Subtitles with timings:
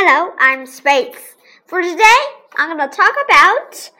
[0.00, 1.34] Hello, I'm Space.
[1.66, 2.20] For today,
[2.56, 3.90] I'm going to talk about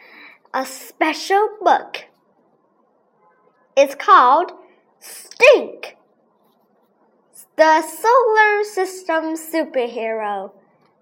[0.54, 2.04] a special book.
[3.76, 4.52] It's called
[5.00, 5.96] Stink,
[7.56, 10.52] the Solar System Superhero.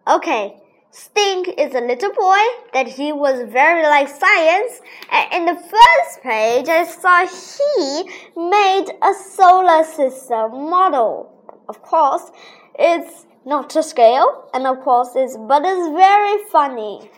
[0.09, 0.57] Okay,
[0.91, 2.43] Stink is a little boy
[2.73, 4.81] that he was very like science.
[5.13, 11.31] And in the first page, I saw he made a solar system model.
[11.69, 12.31] Of course,
[12.79, 17.11] it's not to scale, and of course, it's but it's very funny.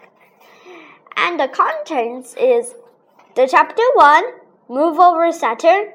[1.16, 2.74] And the contents is
[3.34, 4.24] the chapter one,
[4.68, 5.94] move over Saturn.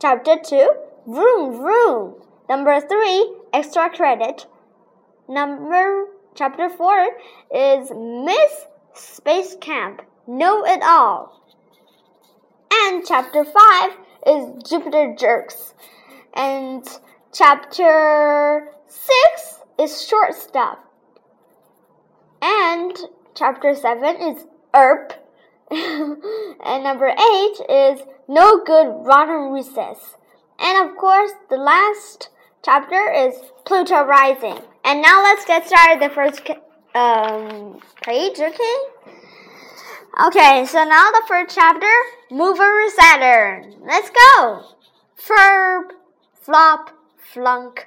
[0.00, 0.70] Chapter two,
[1.06, 2.14] vroom vroom.
[2.48, 4.46] Number three, extra credit.
[5.28, 7.08] Number chapter four
[7.54, 10.02] is Miss Space Camp.
[10.26, 11.42] Know it all.
[12.72, 13.90] And chapter five
[14.26, 15.74] is Jupiter Jerks.
[16.34, 16.86] And
[17.32, 20.78] chapter six is short stuff.
[22.42, 22.96] And
[23.34, 25.12] chapter 7 is ERP.
[25.70, 27.16] and number 8
[27.68, 30.16] is No Good Rotten Recess.
[30.58, 32.28] And of course, the last
[32.62, 34.58] chapter is Pluto Rising.
[34.84, 36.42] And now let's get started the first
[36.94, 38.76] um, page, okay?
[40.26, 41.86] Okay, so now the first chapter,
[42.30, 43.76] move over Saturn.
[43.86, 44.64] Let's go.
[45.16, 45.90] Ferb,
[46.42, 47.86] flop, flunk,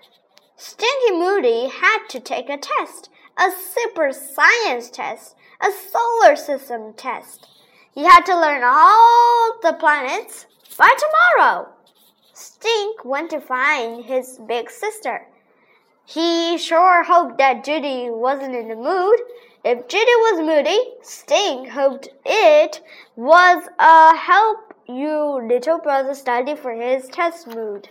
[0.65, 7.49] Stinky Moody had to take a test, a super science test, a solar system test.
[7.93, 10.45] He had to learn all the planets
[10.77, 11.67] by tomorrow.
[12.33, 15.27] Stink went to find his big sister.
[16.05, 19.19] He sure hoped that Judy wasn't in the mood.
[19.65, 22.79] If Judy was moody, Stink hoped it
[23.17, 27.89] was a help you little brother study for his test mood.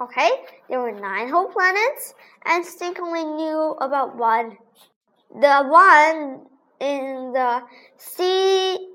[0.00, 0.30] Okay,
[0.68, 4.58] there were nine whole planets, and Stink only knew about one.
[5.32, 6.46] The one
[6.80, 7.62] in the
[7.96, 8.88] Sea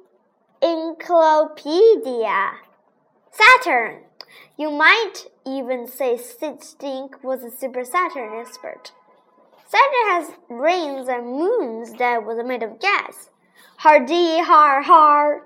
[0.62, 2.52] Encyclopedia.
[3.32, 4.04] Saturn.
[4.58, 8.92] You might even say Stink was a super Saturn expert.
[9.68, 13.30] Saturn has rings and moons that was made of gas.
[13.78, 15.44] Hardy har har.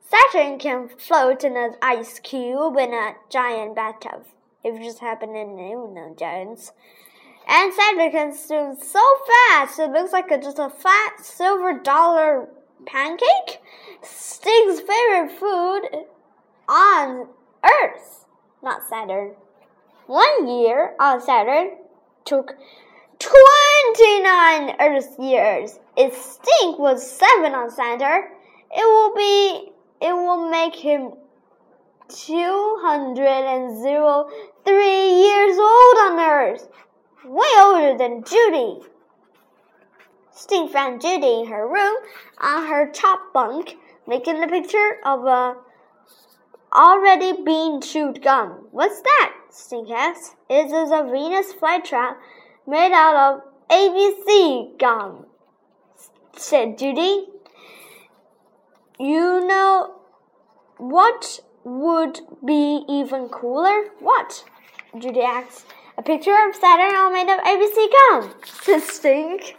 [0.00, 4.24] Saturn can float in an ice cube in a giant bathtub.
[4.66, 6.72] If it just happened in you know giants.
[7.46, 12.48] And Saturn can swim so fast it looks like a, just a flat silver dollar
[12.84, 13.60] pancake.
[14.02, 15.82] Stink's favorite food
[16.68, 17.28] on
[17.64, 18.24] Earth,
[18.60, 19.36] not Saturn.
[20.08, 21.78] One year on Saturn
[22.24, 22.56] took
[23.20, 25.78] 29 Earth years.
[25.96, 28.24] If Stink was 7 on Saturn,
[28.72, 31.12] it will be it will make him
[32.08, 34.28] two hundred and zero
[34.64, 36.68] three years old on Earth,
[37.24, 38.80] way older than Judy.
[40.32, 41.96] Stink found Judy in her room
[42.40, 45.56] on her top bunk, making a picture of a
[46.72, 48.68] already being chewed gum.
[48.70, 49.32] What's that?
[49.50, 50.36] Stink asked.
[50.50, 52.16] It is a Venus flytrap
[52.66, 53.40] made out of
[53.70, 55.26] ABC gum,
[56.36, 57.28] said Judy.
[58.98, 59.94] You know
[60.76, 63.88] what would be even cooler?
[63.98, 64.44] What?
[64.96, 65.66] Judy asked.
[65.98, 69.56] A picture of Saturn all made of ABC gum, said Stink.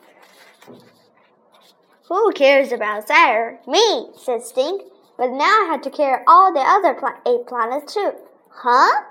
[2.07, 3.57] Who cares about Saturn?
[3.67, 4.83] Me, said Stink.
[5.17, 8.13] But now I had to carry all the other pla eight planets too.
[8.51, 9.03] Huh?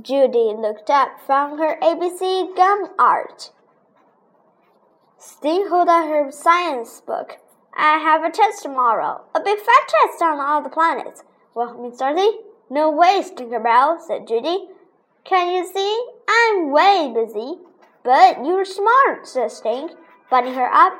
[0.00, 3.50] Judy looked up from her ABC gum art.
[5.18, 7.36] Stink held out her science book.
[7.76, 11.24] I have a test tomorrow, a big fat test on all the planets.
[11.54, 12.38] Well, Miss Dorothy?
[12.68, 14.68] No way, Tinkerbell, said Judy.
[15.24, 16.04] Can you see?
[16.28, 17.58] I'm way busy.
[18.04, 19.92] But you're smart, said Stink,
[20.30, 20.94] butting her up.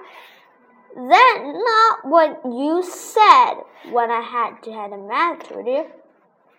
[0.94, 3.54] That's not what you said
[3.90, 5.86] when I had to have a math tutor.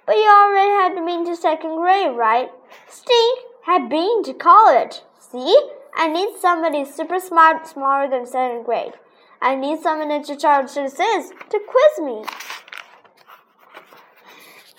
[0.06, 2.50] But you already had been to second grade, right?
[2.88, 5.02] Stink had been to college.
[5.20, 5.58] See?
[5.94, 8.94] I need somebody super smart, smarter than second grade.
[9.42, 12.24] I need someone in charge this to quiz me.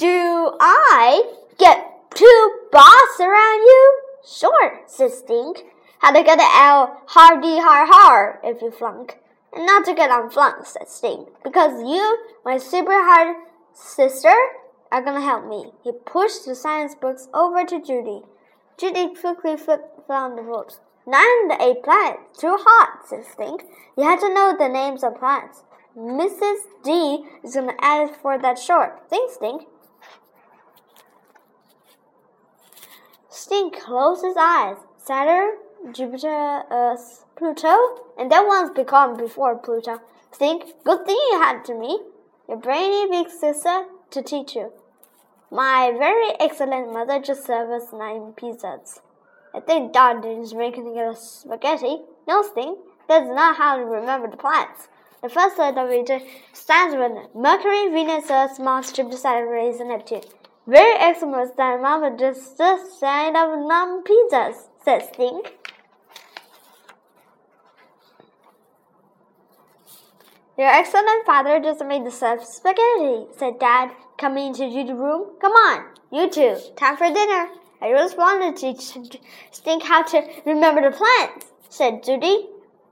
[0.02, 1.22] Do I
[1.58, 4.00] get two boss around you?
[4.26, 5.62] Sure, says Stink.
[6.00, 9.20] How to get the L hardy har har if you flunk.
[9.52, 10.28] And not to get on
[10.64, 11.28] said Stink.
[11.44, 13.36] Because you, my super hard
[13.74, 14.34] sister,
[14.90, 15.70] are gonna help me.
[15.84, 18.22] He pushed the science books over to Judy.
[18.76, 20.80] Judy quickly flipped down the books.
[21.06, 22.40] Nine the eight planets.
[22.40, 23.62] Too hot, said Stink.
[23.96, 25.62] You had to know the names of planets.
[25.96, 26.62] Mrs.
[26.82, 29.08] D is gonna add it for that short.
[29.08, 29.68] Thanks, Stink.
[33.42, 34.76] Stink closed his eyes.
[34.96, 35.56] Saturn
[35.92, 37.76] Jupiter, uh, Earth, Pluto,
[38.16, 40.00] and that one's become before Pluto.
[40.32, 41.98] Think, good thing you had to me,
[42.48, 44.72] your brainy big sister, to teach you.
[45.50, 49.00] My very excellent mother just served us nine pizzas.
[49.52, 51.96] I think Dad is making a spaghetti.
[52.28, 52.78] No, Stink,
[53.08, 54.86] that's not how to remember the planets.
[55.20, 56.22] The first letter of it
[56.52, 60.22] stands with Mercury, Venus, Earth, Mars, Jupiter, Saturn, and Neptune.
[60.66, 65.58] Very excellent that Mama just side of nine pizzas, said Stink.
[70.56, 75.32] Your excellent father just made the stuffed spaghetti, said Dad, coming into Judy's room.
[75.40, 77.48] Come on, you two, time for dinner.
[77.80, 79.18] I just wanted to teach
[79.50, 82.46] Stink how to remember the plants, said Judy.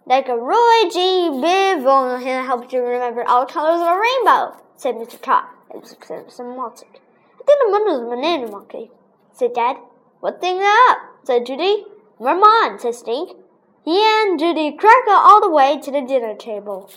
[0.06, 1.30] Like a Roy G.
[1.30, 5.20] Biv him helped you remember all colors of a rainbow, said Mr.
[5.20, 5.50] Tot.
[5.72, 5.96] It was
[6.34, 6.88] semantic.
[6.94, 7.09] I
[7.58, 8.90] was a banana monkey,
[9.32, 9.76] said Dad.
[10.20, 10.98] What thing up?
[11.24, 11.84] said Judy.
[12.18, 13.36] Merman, said Stink.
[13.84, 16.90] He and Judy cracked all the way to the dinner table.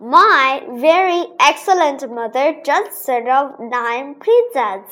[0.00, 4.84] My very excellent mother just served nine pizzas.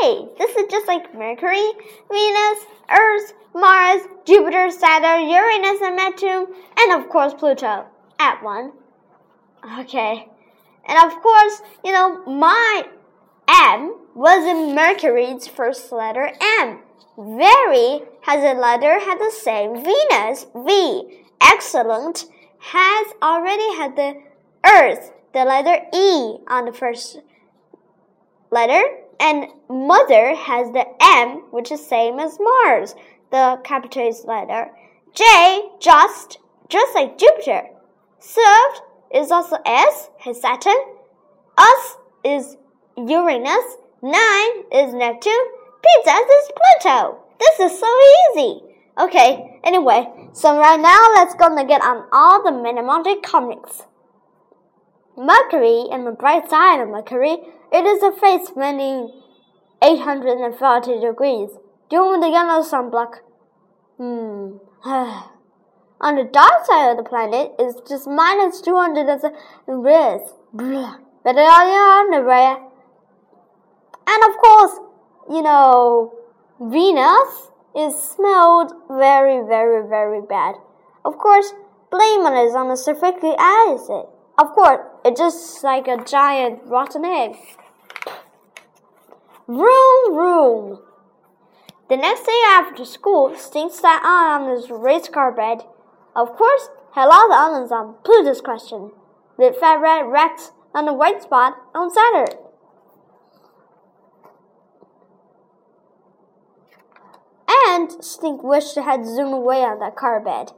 [0.00, 1.72] Hey, this is just like Mercury,
[2.10, 6.46] Venus, Earth, Mars, Jupiter, Saturn, Uranus, and Neptune,
[6.78, 7.86] and of course Pluto
[8.18, 8.72] at one.
[9.80, 10.28] Okay.
[10.88, 12.88] And of course, you know, my
[13.48, 16.80] M was in Mercury's first letter M.
[17.16, 21.24] Very has a letter had the same Venus V.
[21.40, 22.24] Excellent
[22.58, 24.22] has already had the
[24.66, 27.18] Earth, the letter E on the first
[28.50, 28.82] letter,
[29.20, 32.94] and Mother has the M, which is same as Mars,
[33.30, 34.70] the capitalized letter.
[35.14, 36.38] J, just,
[36.68, 37.68] just like Jupiter.
[38.18, 38.82] Served
[39.14, 40.78] is also S, has Saturn.
[41.56, 42.56] Us is
[42.96, 43.76] Uranus.
[44.02, 45.48] Nine is Neptune.
[45.82, 47.18] Pizza is Pluto.
[47.38, 47.86] This is so
[48.36, 48.62] easy.
[48.98, 53.82] Okay, anyway, so right now let's gonna get on all the mnemonic comics.
[55.16, 57.38] Mercury and the bright side of Mercury,
[57.72, 59.12] it is a face spinning
[59.82, 61.50] 840 degrees,
[61.88, 63.18] doing the yellow sunblock.
[63.98, 65.28] Hmm.
[66.00, 69.06] On the dark side of the planet it's just minus 200
[69.66, 70.20] degrees.
[70.52, 72.56] But on the way.
[74.06, 74.80] And of course,
[75.30, 76.14] you know,
[76.60, 80.54] Venus is smelled very, very, very bad.
[81.04, 81.52] Of course,
[81.90, 84.06] blame on it on the sulfuric acid.
[84.38, 87.36] Of course, it's just like a giant rotten egg.
[89.46, 90.80] Room, room.
[91.88, 95.64] The next day after school, Stink sat on his race car bed.
[96.14, 98.92] Of course, had lots of on Pluto's question.
[99.36, 102.38] With fat red Rex and the white spot on Saturn.
[107.48, 110.52] And Stink wished he had zoomed away on that car bed.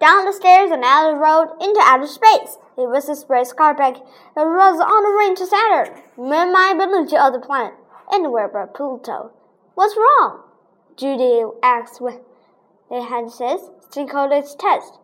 [0.00, 2.56] Down the stairs and out the road into outer space.
[2.76, 3.94] It was a space car back
[4.34, 6.02] that was on the way to Saturn.
[6.16, 7.74] Men might belong to other planet,
[8.12, 9.32] anywhere but Pluto.
[9.74, 10.44] What's wrong?
[10.96, 12.20] Judy asked when
[12.90, 14.98] they had says Stink test.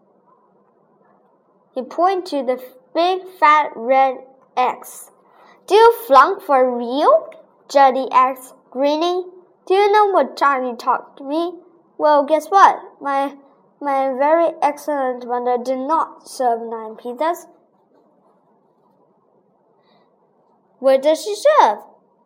[1.74, 2.62] He pointed to the
[2.94, 4.18] big fat red
[4.56, 5.10] X.
[5.66, 7.28] Do you flunk for real?
[7.68, 9.28] Judy asked, grinning.
[9.66, 11.54] Do you know what you talked to me?
[11.98, 12.78] Well, guess what?
[13.00, 13.34] My
[13.80, 17.46] my very excellent mother did not serve nine pizzas.
[20.78, 21.78] What does she serve?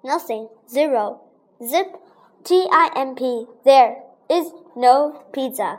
[0.04, 0.48] Nothing.
[0.68, 1.22] Zero.
[1.66, 1.96] Zip.
[2.44, 3.46] T I M P.
[3.64, 5.78] There is no pizza.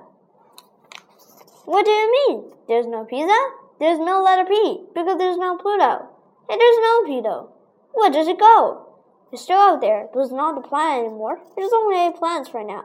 [1.71, 2.51] What do you mean?
[2.67, 3.39] There's no pizza?
[3.79, 6.05] There's no letter P because there's no Pluto.
[6.49, 7.49] And there's no Pluto.
[7.93, 8.89] Where does it go?
[9.31, 10.01] It's still out there.
[10.01, 11.39] It was not a planet anymore.
[11.55, 12.83] There's only eight planets right now.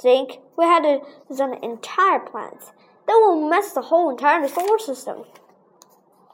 [0.00, 2.70] Think we had to design entire planets.
[3.08, 5.24] That will mess the whole entire solar system.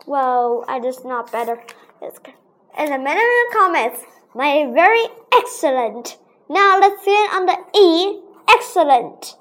[0.07, 1.59] Well, I just not better.
[2.03, 4.01] In the of comments,
[4.35, 6.19] my very excellent.
[6.51, 8.21] Now let's get on the E.
[8.47, 9.37] Excellent.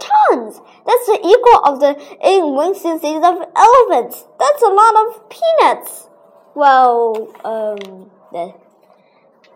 [0.00, 0.60] tons.
[0.86, 4.24] That's the equal of the eight wing species of elephants.
[4.38, 6.08] That's a lot of peanuts.
[6.54, 8.54] Well, um, the,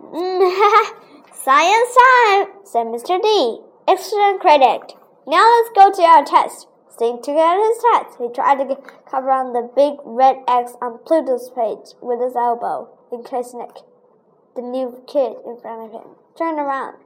[1.33, 3.23] science time, said Mr.
[3.23, 3.61] D.
[3.89, 4.95] Excellent credit.
[5.27, 6.67] Now let's go to our test.
[6.89, 8.19] Stink took out his test.
[8.19, 8.77] He tried to
[9.09, 13.85] cover on the big red X on Pluto's page with his elbow in case Nick,
[14.57, 16.97] the new kid in front of him, turned around.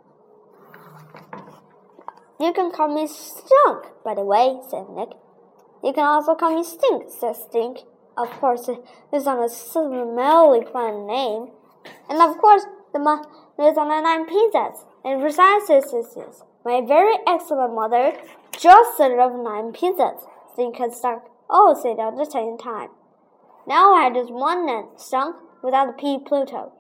[2.40, 5.10] You can call me Stunk, by the way, said Nick.
[5.82, 7.78] You can also call me Stink, said Stink.
[8.16, 8.68] Of course,
[9.12, 11.50] it's on a smelly plant name.
[12.08, 13.28] And of course, the mother
[13.58, 14.84] is on the nine pizzas.
[15.04, 18.12] And this is my very excellent mother
[18.52, 20.26] just served nine pizzas.
[20.52, 22.88] Stink and Stunk all said at the same time.
[23.66, 26.72] Now I just one and Stunk without the P Pluto.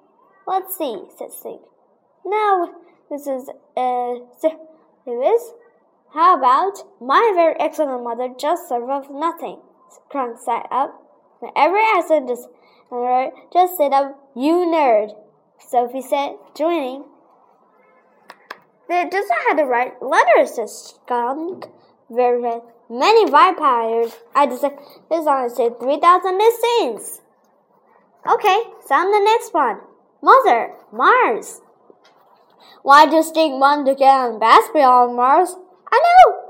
[0.46, 1.60] Let's see, said Stink.
[2.24, 2.70] Now,
[3.10, 4.14] this is, uh,
[5.04, 5.52] who is?
[6.14, 9.60] How about my very excellent mother just served nothing?
[10.10, 11.00] Crunk sat up.
[11.42, 12.48] My Every answer just,
[13.52, 15.14] just sit up, you nerd.
[15.58, 17.04] Sophie said, joining.
[18.88, 21.66] They doesn't have the right letters, said Skunk.
[22.10, 22.60] Very
[22.90, 24.14] many vampires.
[24.34, 27.20] I just this one said 3,000 scenes.
[28.30, 29.80] Okay, so on the next one.
[30.22, 31.60] Mother, Mars.
[32.82, 35.56] Why do you think one to get on basketball on Mars?
[35.90, 36.43] I know,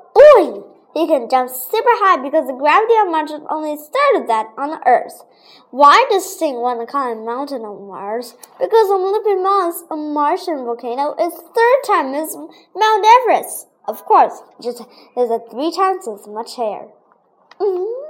[0.94, 5.24] He can jump super high because the gravity of Mars only started that on Earth.
[5.70, 8.34] Why does Stink want to climb a mountain on Mars?
[8.60, 12.36] Because Olympus Mons, a Martian volcano, is third time as
[12.76, 13.66] Mount Everest.
[13.88, 14.82] Of course, just
[15.16, 16.88] there's a three times as much hair.
[17.58, 18.04] Mm -hmm.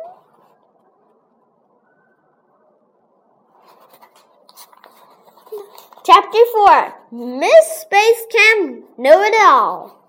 [6.04, 10.03] Chapter 4 Miss Space Camp Know It All.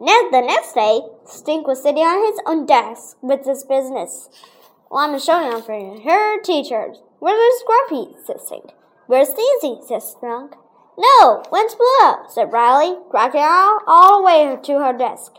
[0.00, 4.28] Now, the next day, Stink was sitting on his own desk with his business.
[4.90, 7.02] Well, I'm showing off for her teachers.
[7.18, 8.16] Where's the Grumpy?
[8.24, 8.70] said Stink.
[9.06, 9.86] Where's Sneezy?
[9.86, 10.54] said Skunk.
[10.96, 12.14] No, when's Blue?
[12.28, 15.32] said Riley, cracking out all the way to her desk.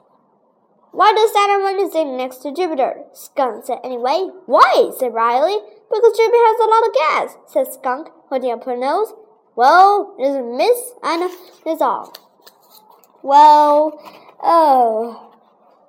[0.92, 3.04] Why does Saturn want to sit next to Jupiter?
[3.14, 4.30] Skunk said anyway.
[4.46, 4.92] Why?
[4.98, 5.60] said Riley.
[5.90, 9.14] Because Jupiter has a lot of gas, said Skunk, holding up her nose.
[9.56, 11.32] Well, is a miss and
[11.66, 12.14] it's all.
[13.22, 14.00] Well,
[14.42, 15.26] oh.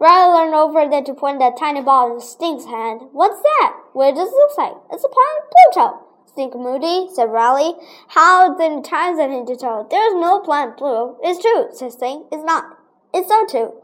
[0.01, 3.03] Riley leaned over there to point that tiny ball in Stink's hand.
[3.13, 3.77] What's that?
[3.93, 4.77] What does it look like?
[4.93, 6.07] It's a planet Pluto.
[6.27, 7.75] Stink Moody, said Riley.
[8.09, 9.87] How then times it into tell?
[9.91, 11.19] There's no planet Pluto.
[11.23, 12.27] It's true, said Stink.
[12.33, 12.79] It's not.
[13.13, 13.75] It's so true.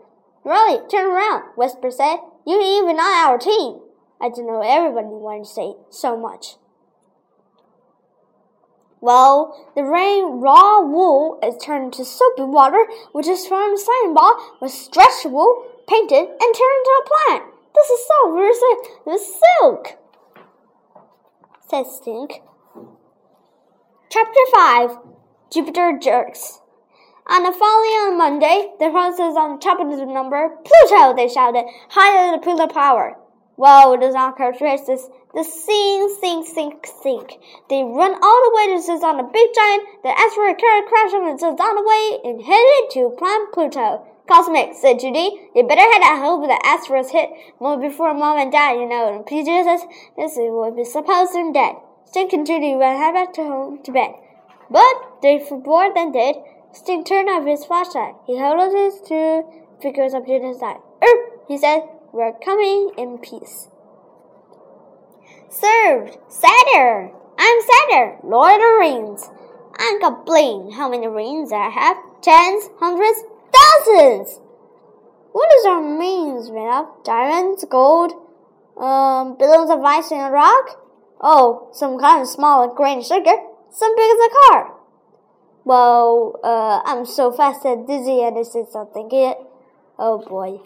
[0.45, 2.19] Riley, turn around, Whisper said.
[2.47, 3.81] You're even on our team.
[4.21, 6.57] I didn't know everybody wanted to say so much.
[9.07, 14.35] Well, the rain raw wool is turned into soapy water, which is from slime ball,
[14.61, 17.45] was stretched wool, painted, and turned into a plant.
[17.73, 19.19] This is so versus the
[19.61, 19.99] silk,
[21.71, 22.43] says Stink.
[24.11, 24.99] Chapter 5
[25.53, 26.61] Jupiter Jerks.
[27.29, 32.33] On the following Monday, the horses on top of the number, Pluto, they shouted, higher
[32.33, 33.17] the Pluto power.
[33.57, 37.39] Well, it is not characteristics the sink, sink, sink, sink.
[37.69, 39.85] They run all the way to sit on a big giant.
[40.03, 44.01] The asteroid carrier crashed on sits on the way and headed to planet Pluto.
[44.27, 45.53] Cosmic, said Judy.
[45.55, 47.29] You better head out home with the asteroids hit
[47.61, 49.13] more before mom and dad, you know.
[49.13, 49.85] And PJ says
[50.17, 51.77] this would be supposed to be dead.
[52.07, 54.15] Stink and Judy went head back to home to bed.
[54.71, 56.37] But they more than dead.
[56.73, 58.15] Stink turned off his flashlight.
[58.27, 59.45] He held his two
[59.83, 60.81] figures up to his side.
[61.05, 61.85] Er, he said,
[62.17, 63.69] we're coming in peace.
[65.51, 66.17] Served.
[66.29, 67.13] Satyr.
[67.39, 69.29] I'm Satyr, Lord of Rings.
[69.79, 71.99] I got bling how many rings I have.
[72.23, 73.21] Tens, hundreds,
[73.53, 74.41] thousands.
[75.33, 76.39] What does that mean,
[76.71, 77.05] of?
[77.05, 78.13] Diamonds, gold,
[78.79, 80.81] um, billions of ice in a rock?
[81.21, 83.37] Oh, some kind of small grain of sugar.
[83.71, 84.75] Some big as a car.
[85.67, 89.37] Well, uh, I'm so fast and dizzy and this is something it.
[89.99, 90.61] Oh boy.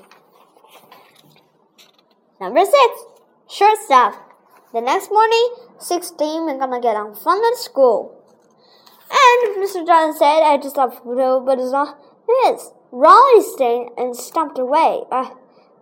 [2.40, 3.04] Number six,
[3.50, 4.16] short stuff.
[4.72, 8.16] The next morning, 16 are gonna get on fun at school.
[9.10, 9.86] And Mr.
[9.86, 12.72] John said, I just love Pluto, but it's not his.
[12.92, 15.02] Raleigh stayed and stomped away.
[15.12, 15.30] Uh,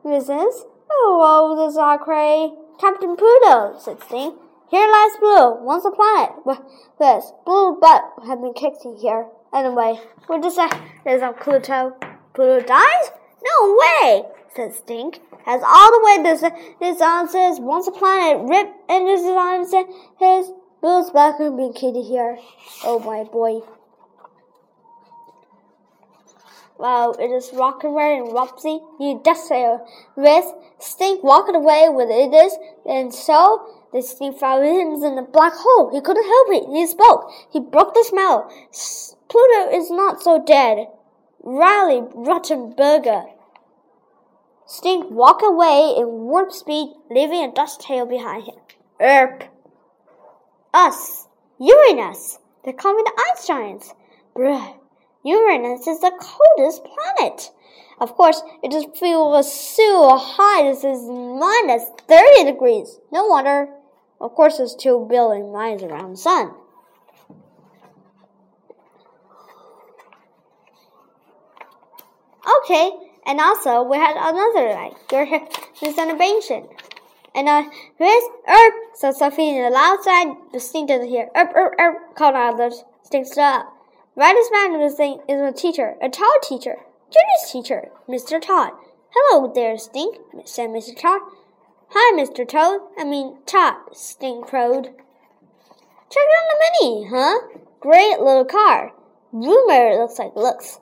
[0.04, 0.64] this?
[0.90, 2.52] Oh, this is cray.
[2.80, 4.34] Captain Pluto, said Stink.
[4.68, 6.34] Here lies Blue, once a planet.
[6.44, 6.64] Well,
[6.98, 9.28] this blue butt had been kicked in here.
[9.54, 10.56] Anyway, what does
[11.04, 11.96] there's on Pluto?
[12.34, 13.10] Pluto dies?
[13.44, 14.24] No way,
[14.72, 16.40] Stink as all the way this
[16.80, 19.84] this answers once a planet rip and this answer
[20.18, 20.50] his
[20.80, 22.38] Bill's back and being kitty here.
[22.84, 23.66] Oh my boy.
[26.78, 28.78] Wow, it is Rockaway and Robsy.
[29.00, 29.80] You despair
[30.14, 30.44] with
[30.78, 35.54] Stink walking away with it is and so the Stink found him in the black
[35.56, 35.90] hole.
[35.92, 36.68] He couldn't help it.
[36.72, 37.28] He spoke.
[37.52, 38.48] He broke the smell.
[39.28, 40.86] Pluto is not so dead.
[41.42, 43.37] Riley Rottenberger.
[44.68, 48.56] Stink walk away in warp speed, leaving a dust tail behind him.
[49.00, 49.44] Erp.
[50.74, 51.26] Us.
[51.58, 52.38] Uranus.
[52.66, 53.94] They call me the ice giants.
[54.36, 54.74] Bruh.
[55.24, 57.50] Uranus is the coldest planet.
[57.98, 60.64] Of course, it just feels so hot.
[60.64, 63.00] This is minus 30 degrees.
[63.10, 63.70] No wonder.
[64.20, 66.52] Of course, it's 2 billion miles around the sun.
[72.64, 74.96] Okay, and also we had another light.
[75.98, 76.66] An invention.
[77.34, 77.64] And uh,
[77.96, 78.74] here's Erp.
[78.94, 81.28] So Sophie in the loud side, the stink doesn't hear.
[81.36, 82.84] Erp, erp, erp, called others.
[83.04, 83.72] Stinks up.
[84.16, 86.78] Right as man is a teacher, a tall teacher.
[87.10, 88.40] Junior's teacher, Mr.
[88.40, 88.72] Todd.
[89.10, 90.98] Hello there, Stink, said Mr.
[90.98, 91.20] Todd.
[91.90, 92.46] Hi, Mr.
[92.48, 92.80] Toad.
[92.98, 94.86] I mean, Todd, Stink crowed.
[96.10, 97.38] Check out the Mini, huh?
[97.80, 98.92] Great little car.
[99.32, 100.80] Rumor looks like looks.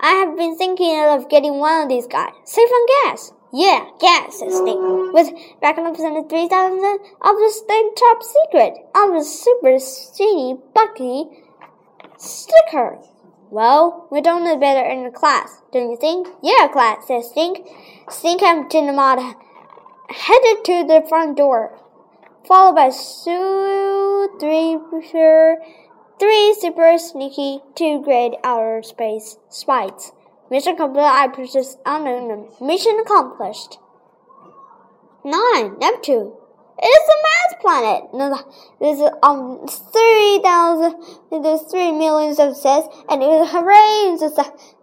[0.00, 2.32] I have been thinking of getting one of these guys.
[2.44, 3.32] Save on gas.
[3.52, 4.78] Yeah, gas, said Stink.
[5.12, 11.26] With backing up to 3000 of the Stink top secret of the super steamy Bucky
[12.18, 12.98] sticker.
[13.50, 16.28] Well, we don't know better in the class, don't you think?
[16.42, 17.66] Yeah, class, says Stink.
[18.10, 19.34] Stink and Tinamada
[20.10, 21.78] headed to the front door,
[22.46, 24.78] followed by Sue, three,
[26.18, 30.12] three super sneaky, two grade outer space spies.
[30.50, 32.48] Mission complete, I purchased unknown.
[32.60, 33.78] Mission accomplished.
[35.24, 35.78] 9.
[35.78, 36.32] Neptune.
[36.80, 38.44] It is a Mars planet.
[38.80, 40.94] There's um three thousand.
[41.42, 44.22] There's three millions of says, and it was.
[44.22, 44.36] It's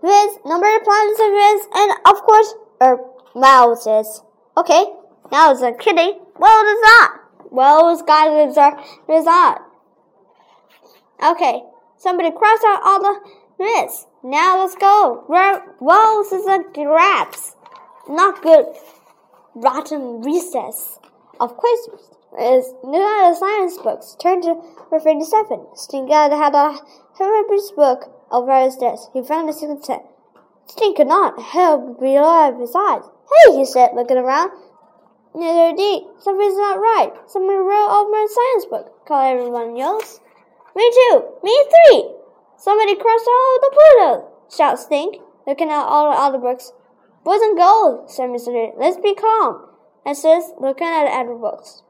[0.03, 2.97] there's number of planets rains, and of course, er,
[3.33, 4.21] mouses.
[4.57, 4.85] Okay,
[5.31, 6.19] now it's a kidding.
[6.37, 7.11] Well, it's not.
[7.49, 9.64] Well, it's got it is not.
[11.25, 11.63] Okay,
[11.97, 13.19] somebody cross out all the
[13.57, 14.05] this.
[14.23, 15.23] Now let's go.
[15.27, 17.55] Well, this is a grabs.
[18.07, 18.65] Not good.
[19.55, 20.99] Rotten recess.
[21.39, 21.89] Of course,
[22.39, 24.15] is new science books.
[24.21, 24.55] Turn to
[24.91, 25.65] page 57.
[25.73, 26.77] Stinkad had a
[27.13, 29.09] horrendous book over his desk.
[29.13, 30.05] He found a second set.
[30.67, 33.07] Stink could not help be alive besides.
[33.45, 34.51] Hey, he said, looking around.
[35.33, 36.03] Neither did.
[36.19, 37.13] Something's not right.
[37.27, 39.07] Someone wrote over my science book.
[39.07, 40.19] Call everyone yells.
[40.75, 41.23] Me too.
[41.43, 42.11] Me three.
[42.57, 44.31] Somebody crossed all the Pluto.
[44.55, 46.73] shouts Stink, looking at all the other books.
[47.23, 48.71] Boys and gold, said Mr.
[48.77, 49.69] Let's be calm
[50.05, 51.81] and says, looking at the other books.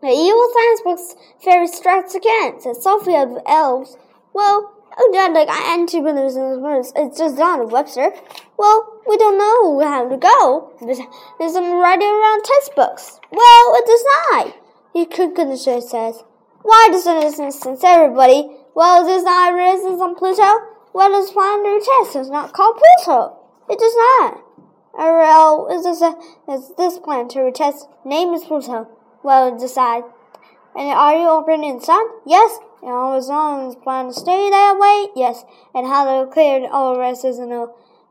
[0.00, 3.96] The evil science books fairy strikes again, said Sophie of the elves.
[4.32, 6.92] Well, oh dad, like I am two believers in words.
[6.96, 8.12] It's just Donna Webster.
[8.56, 10.72] Well, we don't know how to go.
[10.80, 13.20] There's, some writing around textbooks.
[13.30, 14.56] Well, it does not.
[14.92, 16.24] He goodness says.
[16.62, 18.48] Why does it instance everybody?
[18.74, 20.42] Well, does not resistance on Pluto.
[20.92, 22.16] What does planetary test?
[22.16, 23.36] It's not called Pluto.
[23.68, 24.40] It does not.
[24.98, 26.14] Ariel, is this a
[26.52, 27.88] is this planetary test?
[28.04, 28.88] Name is Pluto.
[29.22, 30.04] Well, decide.
[30.74, 32.06] And are you opening sun?
[32.26, 32.58] Yes.
[32.82, 35.08] And all as long as plan to stay that way?
[35.16, 35.44] Yes.
[35.74, 37.50] And how to clear all rest is on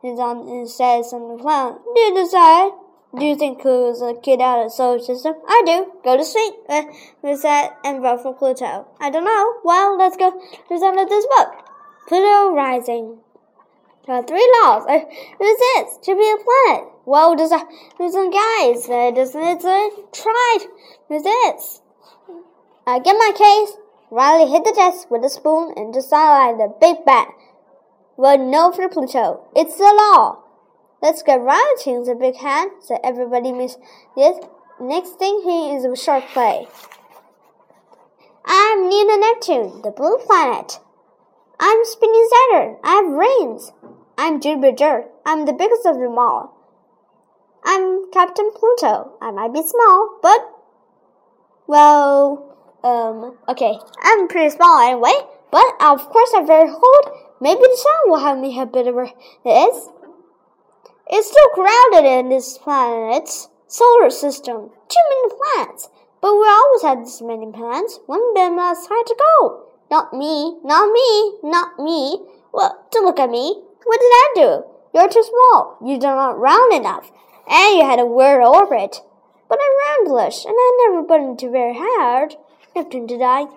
[0.04, 1.78] is on it on the plan.
[1.94, 2.72] Do you decide?
[3.18, 5.34] Do you think Pluto's a kid out of the solar system?
[5.46, 5.92] I do.
[6.02, 6.54] Go to sleep.
[6.70, 6.84] Uh,
[7.42, 8.88] that and vote for Pluto?
[9.02, 9.54] I don't know.
[9.66, 11.52] Well, let's go to some of this book.
[12.08, 13.18] Pluto rising.
[14.08, 14.86] There are three laws.
[14.88, 15.00] Uh,
[15.40, 15.60] this
[16.04, 16.90] to be a planet.
[17.06, 17.60] Well, a,
[17.98, 18.88] there's some guys.
[18.88, 20.60] Uh, doesn't it uh, tried?
[21.24, 21.82] this?
[22.88, 23.78] Uh, get my case.
[24.10, 27.28] Riley hit the desk with a spoon and like the big bat.
[28.16, 29.48] Well, no for Pluto.
[29.56, 30.44] It's the law.
[31.02, 33.78] Let's get Riley the big hand, said everybody miss
[34.16, 34.38] this.
[34.80, 36.68] Next thing he is a shark play.
[38.46, 40.80] I'm Nina Neptune, the blue planet.
[41.60, 42.78] I'm spinning Saturn.
[42.84, 43.72] I have rings.
[44.16, 45.06] I'm Jupiter.
[45.26, 46.56] I'm the biggest of them all.
[47.64, 49.14] I'm Captain Pluto.
[49.22, 50.50] I might be small, but
[51.66, 53.80] well, um, okay.
[54.04, 55.14] I'm pretty small anyway,
[55.52, 57.18] but of course I'm very cold.
[57.40, 58.96] Maybe the sun will help me a bit of
[59.44, 59.90] this.
[61.08, 64.70] It's still crowded in this planet's solar system.
[64.88, 65.90] Too many planets.
[66.22, 68.00] But we always had this many planets.
[68.06, 69.66] One of them has had to go.
[69.90, 72.20] Not me, not me, not me.
[72.54, 73.62] Well, don't look at me.
[73.84, 74.64] What did I do?
[74.94, 75.78] You're too small.
[75.84, 77.12] You're not round enough.
[77.50, 79.02] And you had a weird orbit.
[79.50, 82.36] But I'm roundlish, and I never buttoned too very hard.
[82.76, 83.48] Neptune did I.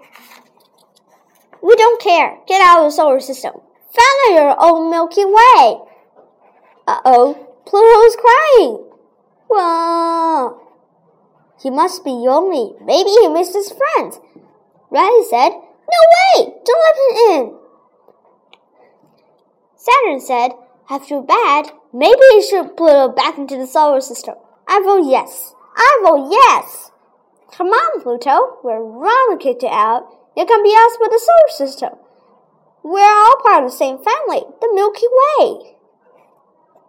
[1.62, 2.38] We don't care.
[2.48, 3.61] Get out of the solar system.
[3.92, 5.78] Follow your own Milky Way.
[6.87, 7.51] Uh-oh.
[7.66, 8.90] Pluto's crying.
[9.49, 10.61] Well,
[11.61, 12.75] he must be lonely.
[12.85, 14.20] Maybe he missed his friends.
[14.90, 16.55] Riley said, no way!
[16.64, 17.59] Don't let him in!
[19.77, 20.53] Saturn said,
[20.88, 21.73] I feel bad.
[21.92, 24.35] Maybe you should Pluto back into the solar system.
[24.66, 25.55] I vote yes.
[25.77, 26.90] I vote yes!
[27.53, 28.59] Come on, Pluto.
[28.62, 30.09] We're wrong kicked it out.
[30.37, 31.99] You can be us with the solar system.
[32.83, 35.07] We're all part of the same family, the Milky
[35.38, 35.73] Way.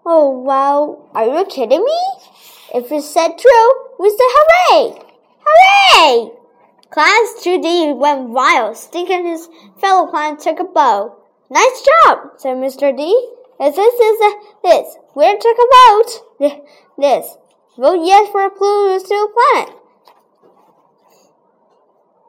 [0.08, 2.00] Oh, well, are you kidding me?
[2.76, 5.02] If you said true, we say hooray!
[5.44, 6.32] Hooray!
[6.92, 8.78] Class 2D went wild.
[8.78, 9.50] Stink and his
[9.82, 11.16] fellow clown took a bow.
[11.50, 12.96] Nice job, said Mr.
[12.96, 13.30] D.
[13.60, 16.62] If this is a, this, we're took a vote.
[16.98, 17.38] This.
[17.76, 19.76] Vote yes for Pluto planet.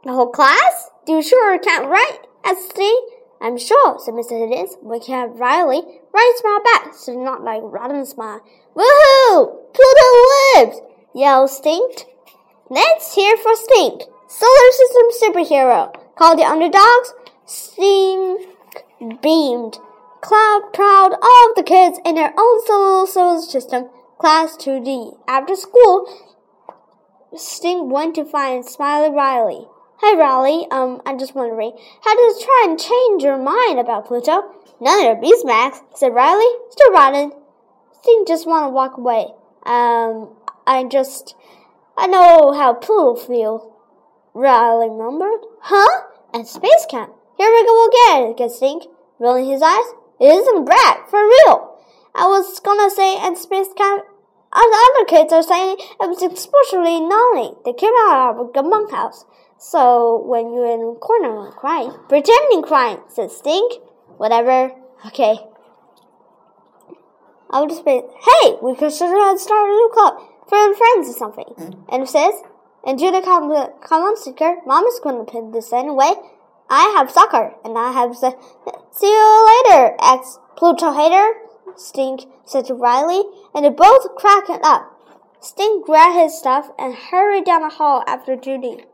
[0.05, 0.91] The whole class?
[1.07, 2.27] Do you sure can't write?
[2.43, 3.16] asked Steve.
[3.41, 4.39] I'm sure, said Mr.
[4.39, 4.77] Higgins.
[4.83, 8.43] We can have Riley write smile back, so not like rotten smile.
[8.75, 9.73] Woohoo!
[9.73, 10.09] Pluto
[10.55, 10.81] lives!
[11.15, 12.05] yelled Stink.
[12.69, 14.03] Let's hear for Stink.
[14.29, 15.95] Solar System superhero.
[16.17, 17.15] Called the underdogs.
[17.45, 18.49] Stink
[19.23, 19.79] beamed.
[20.21, 23.89] Cloud proud of the kids in their own solar system.
[24.19, 25.19] Class 2D.
[25.29, 26.09] After school,
[27.37, 29.69] Stink went to find Smiley Riley.
[29.99, 31.73] Hey Riley, um, I'm just wondering,
[32.05, 34.43] how does try and change your mind about Pluto?
[34.79, 37.33] None of your beeswax, said Riley, still rotten.
[38.03, 39.29] Stink just want to walk away.
[39.65, 41.35] Um, I just,
[41.97, 43.73] I know how Pluto feels.
[44.35, 45.41] Riley murmured.
[45.63, 46.03] Huh?
[46.35, 47.15] And space camp.
[47.39, 48.83] Here we go again, said Stink,
[49.19, 49.95] rolling his eyes.
[50.21, 51.81] It isn't Brad, for real.
[52.15, 54.05] I was gonna say and space camp
[54.53, 57.57] All the other kids are saying it was especially naughty.
[57.65, 59.25] They came out of the bunkhouse.
[59.59, 63.81] So when you're in a corner crying, pretending crying, said Stink.
[64.17, 64.73] Whatever.
[65.07, 65.37] Okay.
[67.51, 71.85] I will just be, hey, we could start a new club for friends or something.
[71.91, 72.35] And it says,
[72.85, 74.57] and Judah come, come on, Stinker.
[74.67, 76.13] Mom is going to put this anyway.
[76.69, 78.37] I have soccer, and I have the,
[78.91, 81.35] see you later, ex Pluto hater.
[81.77, 83.23] Stink said to Riley,
[83.55, 84.93] and they both cracked up.
[85.41, 88.85] Stink grabbed his stuff and hurried down the hall after Judy.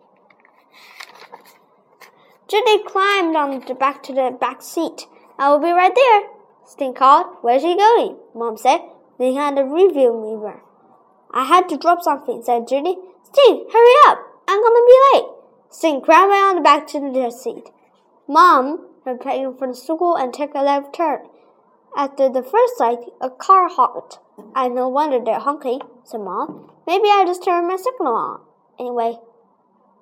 [2.53, 5.07] Judy climbed on the back to the back seat.
[5.38, 6.25] I will be right there.
[6.67, 7.38] Stink called.
[7.41, 8.19] Where's he going?
[8.35, 8.81] Mom said.
[9.19, 10.61] They had a review mirror.
[11.33, 12.97] I had to drop something, said Judy.
[13.23, 14.19] Stink, hurry up.
[14.47, 15.29] I'm gonna be late.
[15.71, 17.71] Stink grabbed on the back to the seat.
[18.29, 21.21] Mom, for the school and took a left turn.
[21.97, 24.19] After the first sight, a car honked.
[24.55, 26.71] I no wonder they're honking, said Mom.
[26.87, 28.41] Maybe I just turned my signal on.
[28.79, 29.17] Anyway,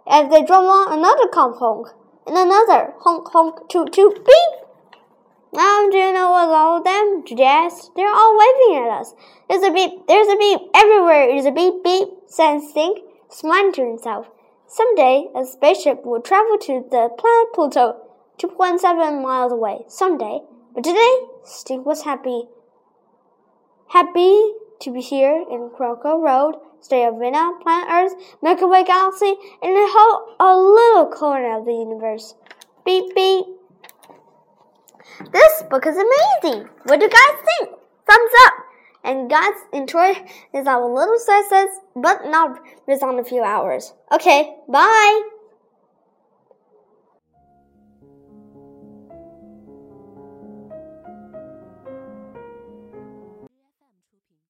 [0.04, 1.94] as they drove on, another car honk
[2.30, 4.52] and another honk honk toot toot beep.
[5.52, 7.24] Now do you know what's all of them?
[7.26, 9.14] Yes, they're all waving at us.
[9.48, 13.84] There's a beep, there's a beep, everywhere is a beep beep, said Stink, smiling to
[13.84, 14.28] himself.
[14.68, 17.96] Someday a spaceship will travel to the planet Pluto,
[18.38, 19.80] 2.7 miles away.
[19.88, 20.38] Someday.
[20.72, 22.44] But today, Stink was happy.
[23.88, 29.34] Happy to be here in Croaker Road, State of Vienna, Planet Earth, Milky Way Galaxy,
[29.62, 32.34] and a whole a little corner of the universe.
[32.84, 33.44] Beep beep.
[35.32, 36.68] This book is amazing.
[36.84, 37.76] What do you guys think?
[38.06, 38.54] Thumbs up.
[39.02, 40.12] And guys, enjoy
[40.52, 42.60] this our little success, but not
[43.02, 43.94] on a few hours.
[44.12, 45.39] Okay, bye.